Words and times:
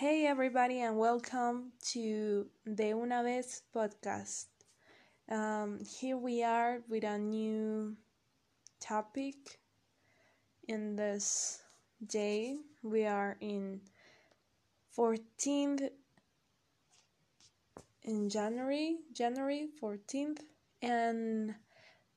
Hey 0.00 0.24
everybody, 0.24 0.80
and 0.80 0.96
welcome 0.96 1.72
to 1.92 2.46
the 2.64 2.92
Una 2.92 3.22
Vez 3.22 3.60
podcast. 3.76 4.46
Um, 5.28 5.80
here 5.84 6.16
we 6.16 6.42
are 6.42 6.80
with 6.88 7.04
a 7.04 7.18
new 7.18 7.98
topic. 8.80 9.60
In 10.66 10.96
this 10.96 11.60
day, 12.06 12.56
we 12.82 13.04
are 13.04 13.36
in 13.42 13.82
14th 14.96 15.90
in 18.04 18.30
January, 18.30 19.00
January 19.12 19.68
14th, 19.82 20.38
and 20.80 21.54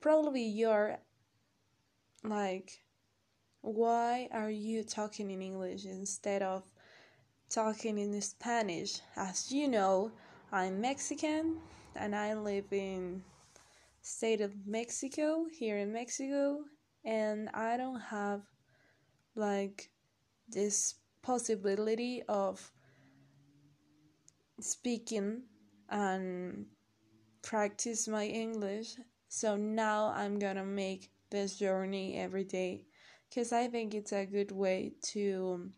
probably 0.00 0.46
you're 0.46 0.96
like, 2.24 2.80
why 3.60 4.30
are 4.32 4.50
you 4.50 4.82
talking 4.82 5.30
in 5.30 5.42
English 5.42 5.84
instead 5.84 6.40
of 6.40 6.62
talking 7.48 7.98
in 7.98 8.20
Spanish. 8.20 9.00
As 9.16 9.52
you 9.52 9.68
know, 9.68 10.10
I'm 10.52 10.80
Mexican 10.80 11.58
and 11.94 12.14
I 12.14 12.34
live 12.34 12.72
in 12.72 13.22
state 14.02 14.40
of 14.40 14.54
Mexico, 14.66 15.46
here 15.50 15.78
in 15.78 15.92
Mexico, 15.92 16.64
and 17.04 17.48
I 17.54 17.76
don't 17.76 18.00
have 18.00 18.42
like 19.34 19.90
this 20.48 20.94
possibility 21.22 22.22
of 22.28 22.70
speaking 24.60 25.42
and 25.88 26.66
practice 27.42 28.08
my 28.08 28.26
English. 28.26 28.96
So 29.28 29.56
now 29.56 30.12
I'm 30.14 30.38
gonna 30.38 30.64
make 30.64 31.10
this 31.30 31.58
journey 31.58 32.16
every 32.16 32.44
day 32.44 32.86
because 33.28 33.52
I 33.52 33.68
think 33.68 33.94
it's 33.94 34.12
a 34.12 34.24
good 34.24 34.52
way 34.52 34.94
to 35.12 35.70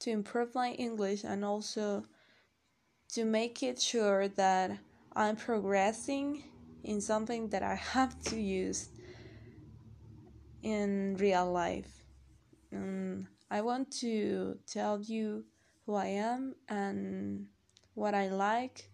to 0.00 0.10
improve 0.10 0.54
my 0.54 0.72
English 0.72 1.24
and 1.24 1.44
also 1.44 2.04
to 3.12 3.24
make 3.24 3.62
it 3.62 3.80
sure 3.80 4.28
that 4.28 4.78
I'm 5.14 5.36
progressing 5.36 6.44
in 6.84 7.00
something 7.00 7.48
that 7.48 7.62
I 7.62 7.74
have 7.74 8.20
to 8.24 8.36
use 8.36 8.88
in 10.62 11.16
real 11.18 11.50
life. 11.50 12.04
Um, 12.72 13.28
I 13.50 13.60
want 13.60 13.90
to 14.00 14.58
tell 14.66 15.00
you 15.00 15.44
who 15.86 15.94
I 15.94 16.06
am 16.06 16.54
and 16.68 17.46
what 17.94 18.14
I 18.14 18.28
like, 18.28 18.90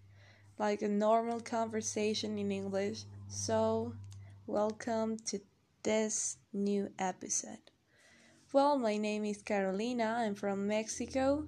like 0.59 0.83
a 0.83 0.89
normal 0.89 1.41
conversation 1.41 2.39
in 2.39 2.53
English. 2.53 3.05
So, 3.29 3.95
welcome 4.47 5.17
to 5.27 5.41
this 5.83 6.37
new 6.53 6.91
episode. 6.99 7.72
Well, 8.55 8.77
my 8.79 8.99
name 8.99 9.25
is 9.25 9.41
Carolina. 9.41 10.15
I'm 10.19 10.35
from 10.35 10.67
Mexico. 10.67 11.47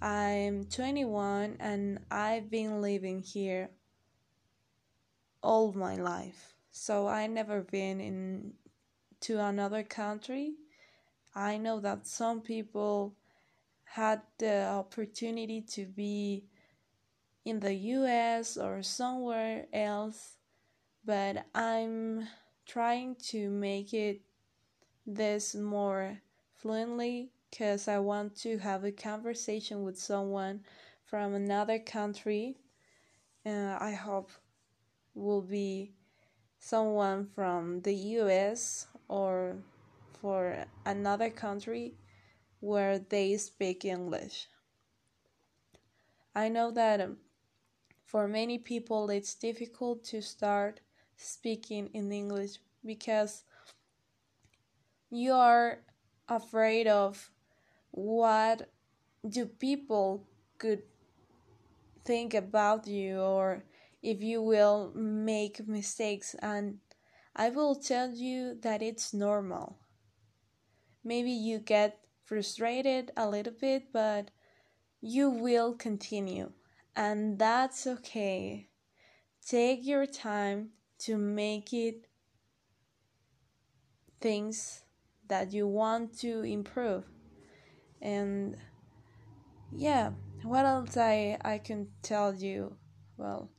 I'm 0.00 0.64
21 0.64 1.58
and 1.60 1.98
I've 2.10 2.48
been 2.48 2.80
living 2.80 3.20
here 3.20 3.68
all 5.42 5.74
my 5.74 5.96
life. 5.96 6.54
So 6.70 7.06
I 7.06 7.26
never 7.26 7.60
been 7.60 8.00
in 8.00 8.54
to 9.20 9.40
another 9.40 9.82
country. 9.82 10.54
I 11.34 11.58
know 11.58 11.80
that 11.80 12.06
some 12.06 12.40
people 12.40 13.14
had 13.84 14.22
the 14.38 14.68
opportunity 14.68 15.60
to 15.72 15.84
be 15.84 16.44
in 17.44 17.60
the 17.60 17.74
US 17.74 18.56
or 18.56 18.82
somewhere 18.82 19.66
else, 19.70 20.38
but 21.04 21.44
I'm 21.54 22.26
trying 22.64 23.16
to 23.32 23.50
make 23.50 23.92
it 23.92 24.22
this 25.06 25.54
more 25.54 26.22
fluently 26.58 27.30
because 27.50 27.88
I 27.88 27.98
want 27.98 28.36
to 28.42 28.58
have 28.58 28.84
a 28.84 28.92
conversation 28.92 29.84
with 29.84 29.98
someone 29.98 30.60
from 31.04 31.34
another 31.34 31.78
country. 31.78 32.56
Uh, 33.46 33.78
I 33.80 33.92
hope 33.92 34.30
will 35.14 35.42
be 35.42 35.92
someone 36.58 37.28
from 37.34 37.80
the 37.82 37.94
US 37.94 38.86
or 39.08 39.56
for 40.20 40.64
another 40.84 41.30
country 41.30 41.94
where 42.60 42.98
they 42.98 43.36
speak 43.36 43.84
English. 43.84 44.48
I 46.34 46.48
know 46.48 46.70
that 46.72 47.00
um, 47.00 47.18
for 48.04 48.28
many 48.28 48.58
people 48.58 49.10
it's 49.10 49.34
difficult 49.34 50.04
to 50.04 50.20
start 50.20 50.80
speaking 51.16 51.88
in 51.94 52.12
English 52.12 52.58
because 52.84 53.44
you 55.10 55.32
are 55.32 55.78
afraid 56.28 56.86
of 56.86 57.30
what 57.90 58.70
do 59.28 59.46
people 59.46 60.26
could 60.58 60.82
think 62.04 62.34
about 62.34 62.86
you 62.86 63.20
or 63.20 63.64
if 64.02 64.22
you 64.22 64.40
will 64.42 64.92
make 64.94 65.66
mistakes 65.66 66.34
and 66.40 66.78
I 67.40 67.50
will 67.50 67.76
tell 67.76 68.10
you 68.10 68.58
that 68.62 68.82
it's 68.82 69.14
normal. 69.14 69.78
Maybe 71.04 71.30
you 71.30 71.60
get 71.60 72.00
frustrated 72.24 73.12
a 73.16 73.28
little 73.28 73.52
bit, 73.52 73.92
but 73.92 74.32
you 75.00 75.30
will 75.30 75.74
continue, 75.74 76.50
and 76.96 77.38
that's 77.38 77.86
okay. 77.86 78.68
Take 79.46 79.86
your 79.86 80.04
time 80.04 80.70
to 80.98 81.16
make 81.16 81.72
it 81.72 82.08
things 84.20 84.82
that 85.28 85.52
you 85.52 85.66
want 85.66 86.18
to 86.18 86.42
improve. 86.42 87.04
And 88.00 88.56
yeah 89.70 90.10
what 90.44 90.64
else 90.64 90.96
i 90.96 91.36
i 91.44 91.58
can 91.58 91.88
tell 92.02 92.34
you? 92.34 92.76
Well 93.16 93.50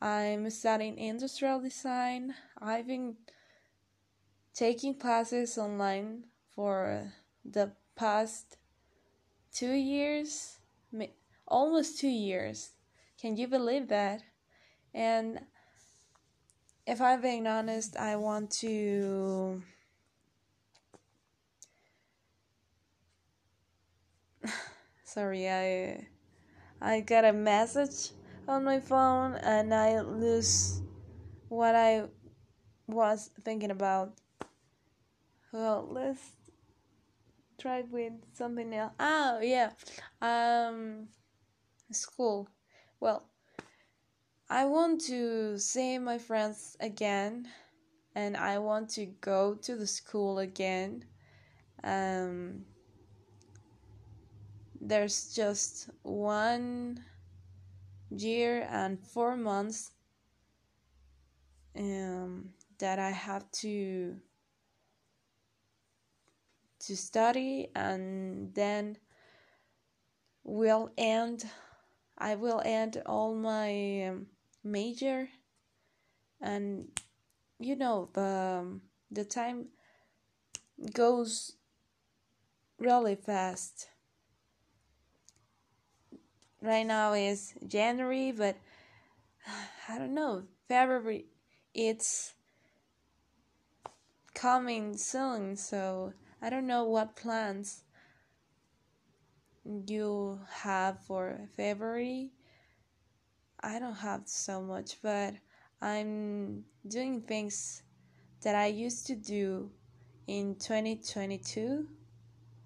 i'm 0.00 0.50
studying 0.50 0.98
industrial 0.98 1.60
design. 1.60 2.34
I've 2.60 2.86
been 2.86 3.16
taking 4.54 4.98
classes 4.98 5.58
online 5.58 6.24
for 6.54 7.12
the 7.44 7.72
past 7.94 8.56
two 9.52 9.72
years 9.72 10.58
almost 11.46 11.98
two 11.98 12.08
years. 12.08 12.70
Can 13.20 13.36
you 13.36 13.46
believe 13.46 13.88
that? 13.88 14.22
And 14.94 15.40
if 16.86 17.00
i'm 17.00 17.20
being 17.20 17.46
honest 17.46 17.96
i 17.96 18.14
want 18.16 18.50
to 18.50 19.62
sorry 25.14 25.48
i 25.48 26.04
i 26.80 26.98
got 26.98 27.24
a 27.24 27.32
message 27.32 28.10
on 28.48 28.64
my 28.64 28.80
phone 28.80 29.34
and 29.36 29.72
i 29.72 30.00
lose 30.00 30.82
what 31.48 31.76
i 31.76 32.02
was 32.88 33.30
thinking 33.44 33.70
about. 33.70 34.12
Well 35.52 35.86
let's 35.88 36.20
try 37.60 37.82
with 37.82 38.14
something 38.32 38.74
else. 38.74 38.92
Oh 38.98 39.38
yeah 39.40 39.70
um 40.20 41.06
school. 41.92 42.48
Well 42.98 43.28
i 44.50 44.64
want 44.64 45.00
to 45.02 45.58
see 45.58 45.96
my 45.98 46.18
friends 46.18 46.76
again 46.80 47.46
and 48.16 48.36
i 48.36 48.58
want 48.58 48.88
to 48.90 49.06
go 49.06 49.54
to 49.62 49.76
the 49.76 49.86
school 49.86 50.40
again. 50.40 51.04
Um 51.84 52.64
there's 54.84 55.32
just 55.34 55.88
one 56.02 57.02
year 58.10 58.68
and 58.70 59.00
four 59.00 59.34
months 59.34 59.92
um, 61.76 62.50
that 62.78 62.98
I 62.98 63.10
have 63.10 63.50
to 63.62 64.16
to 66.80 66.96
study 66.96 67.70
and 67.74 68.54
then 68.54 68.98
will 70.44 70.92
end 70.98 71.46
I 72.18 72.34
will 72.34 72.60
end 72.64 73.02
all 73.06 73.34
my 73.34 74.08
um, 74.08 74.26
major. 74.62 75.28
And 76.40 76.88
you 77.58 77.74
know 77.74 78.10
the 78.12 78.60
um, 78.60 78.82
the 79.10 79.24
time 79.24 79.68
goes 80.92 81.56
really 82.78 83.14
fast 83.14 83.88
right 86.64 86.86
now 86.86 87.12
is 87.12 87.54
January, 87.66 88.32
but 88.32 88.56
I 89.88 89.98
don't 89.98 90.14
know, 90.14 90.44
February 90.68 91.26
it's 91.74 92.34
coming 94.32 94.96
soon, 94.96 95.56
so 95.56 96.12
I 96.40 96.48
don't 96.48 96.66
know 96.66 96.84
what 96.84 97.16
plans 97.16 97.82
you 99.64 100.40
have 100.50 101.00
for 101.00 101.48
February. 101.56 102.30
I 103.60 103.78
don't 103.78 103.94
have 103.94 104.22
so 104.26 104.62
much, 104.62 104.98
but 105.02 105.34
I'm 105.80 106.64
doing 106.86 107.22
things 107.22 107.82
that 108.42 108.54
I 108.54 108.66
used 108.66 109.06
to 109.08 109.16
do 109.16 109.70
in 110.26 110.54
2022. 110.56 111.88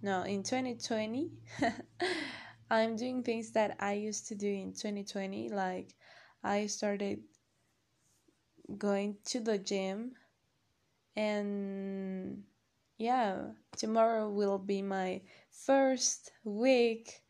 No, 0.02 0.22
in 0.22 0.42
2020. 0.42 1.30
I'm 2.70 2.96
doing 2.96 3.22
things 3.22 3.52
that 3.52 3.76
I 3.80 3.94
used 3.94 4.28
to 4.28 4.34
do 4.34 4.48
in 4.48 4.72
2020. 4.72 5.48
Like, 5.48 5.94
I 6.44 6.66
started 6.66 7.20
going 8.76 9.16
to 9.26 9.40
the 9.40 9.58
gym, 9.58 10.12
and 11.16 12.42
yeah, 12.98 13.52
tomorrow 13.76 14.28
will 14.28 14.58
be 14.58 14.82
my 14.82 15.22
first 15.50 16.32
week 16.44 17.22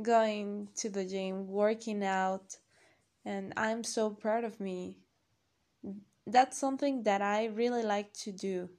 going 0.00 0.68
to 0.76 0.88
the 0.88 1.04
gym, 1.04 1.46
working 1.46 2.02
out, 2.02 2.56
and 3.24 3.52
I'm 3.56 3.84
so 3.84 4.10
proud 4.10 4.44
of 4.44 4.58
me. 4.58 4.96
That's 6.26 6.58
something 6.58 7.02
that 7.04 7.22
I 7.22 7.46
really 7.46 7.82
like 7.82 8.12
to 8.24 8.32
do. 8.32 8.70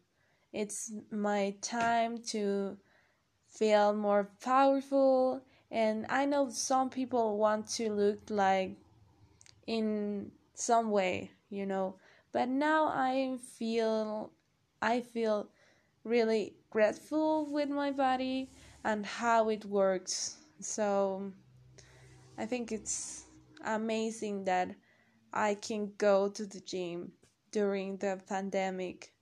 It's 0.52 0.92
my 1.12 1.56
time 1.62 2.18
to 2.30 2.78
feel 3.54 3.94
more 3.94 4.30
powerful, 4.42 5.42
and 5.72 6.06
I 6.10 6.26
know 6.26 6.50
some 6.50 6.90
people 6.90 7.38
want 7.38 7.68
to 7.78 7.92
look 7.92 8.30
like 8.30 8.78
in 9.68 10.32
some 10.54 10.92
way, 10.92 11.32
you 11.50 11.66
know, 11.66 11.96
but 12.32 12.50
now 12.50 12.88
I 12.88 13.38
feel 13.58 14.32
I 14.82 15.02
feel 15.02 15.50
really 16.04 16.56
grateful 16.70 17.46
with 17.52 17.70
my 17.70 17.92
body 17.92 18.50
and 18.84 19.06
how 19.06 19.50
it 19.50 19.66
works. 19.66 20.38
So 20.60 21.32
I 22.38 22.46
think 22.46 22.72
it's 22.72 23.26
amazing 23.66 24.46
that 24.46 24.76
I 25.34 25.56
can 25.56 25.94
go 25.98 26.30
to 26.30 26.46
the 26.46 26.60
gym 26.62 27.14
during 27.52 27.98
the 27.98 28.22
pandemic. 28.28 29.14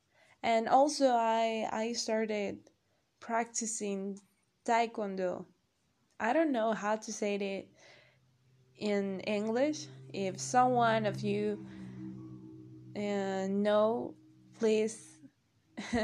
And 0.44 0.68
also 0.68 1.10
I 1.10 1.69
I 1.72 1.94
started 1.94 2.71
practicing 3.22 4.20
taekwondo. 4.66 5.46
I 6.20 6.34
don't 6.34 6.52
know 6.52 6.74
how 6.74 6.98
to 6.98 7.14
say 7.14 7.36
it 7.36 7.70
in 8.78 9.22
English. 9.22 9.88
If 10.14 10.40
someone 10.40 11.06
of 11.06 11.22
you 11.22 11.66
uh, 12.98 13.48
know, 13.48 14.14
please 14.60 15.20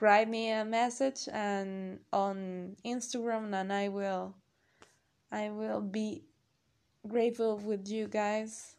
write 0.00 0.28
me 0.28 0.52
a 0.52 0.64
message 0.64 1.28
and 1.32 1.98
on 2.12 2.76
Instagram 2.84 3.54
and 3.54 3.72
I 3.72 3.88
will 3.88 4.34
I 5.32 5.50
will 5.50 5.80
be 5.80 6.24
grateful 7.06 7.58
with 7.58 7.88
you 7.88 8.06
guys 8.06 8.76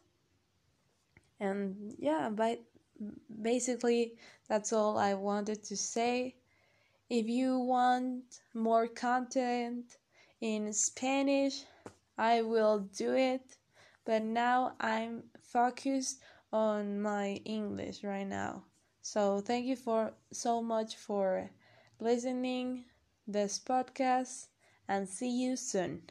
and 1.40 1.94
yeah 1.98 2.30
but 2.32 2.60
basically 3.42 4.14
that's 4.48 4.72
all 4.72 4.98
I 4.98 5.14
wanted 5.14 5.64
to 5.64 5.76
say 5.76 6.36
if 7.10 7.28
you 7.28 7.58
want 7.58 8.40
more 8.54 8.86
content 8.86 9.96
in 10.40 10.72
Spanish 10.72 11.64
I 12.16 12.42
will 12.42 12.78
do 12.96 13.14
it 13.14 13.56
but 14.06 14.22
now 14.22 14.74
I'm 14.80 15.24
focused 15.42 16.20
on 16.52 17.02
my 17.02 17.40
English 17.44 18.02
right 18.04 18.26
now 18.26 18.64
so 19.02 19.40
thank 19.40 19.66
you 19.66 19.76
for 19.76 20.12
so 20.32 20.62
much 20.62 20.96
for 20.96 21.50
listening 21.98 22.84
this 23.26 23.58
podcast 23.58 24.46
and 24.88 25.08
see 25.08 25.30
you 25.30 25.56
soon. 25.56 26.02